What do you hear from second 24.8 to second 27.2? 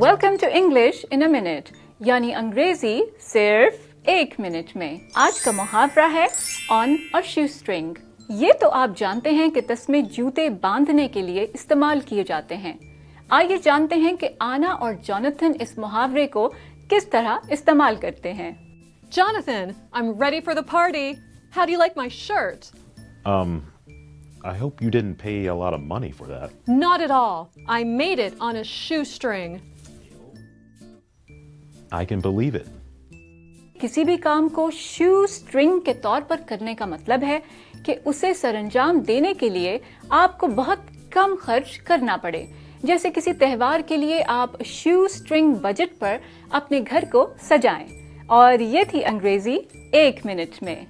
you didn't pay a lot of money for that. Not at